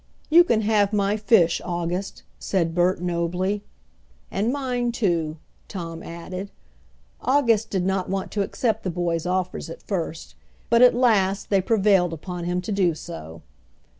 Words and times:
"You 0.31 0.43
can 0.43 0.61
have 0.61 0.93
my 0.93 1.15
fish, 1.15 1.61
August," 1.63 2.23
said 2.39 2.73
Bert 2.73 3.03
nobly. 3.03 3.61
"And 4.31 4.51
mine 4.51 4.91
too," 4.91 5.37
Tom 5.67 6.01
added. 6.01 6.49
August 7.21 7.69
did 7.69 7.85
not 7.85 8.09
want 8.09 8.31
to 8.31 8.41
accept 8.41 8.81
the 8.81 8.89
boys' 8.89 9.27
offers 9.27 9.69
at 9.69 9.83
first, 9.83 10.33
but 10.71 10.81
at 10.81 10.95
last 10.95 11.51
they 11.51 11.61
prevailed 11.61 12.13
upon 12.13 12.45
him 12.45 12.61
to 12.61 12.71
do 12.71 12.95
so. 12.95 13.43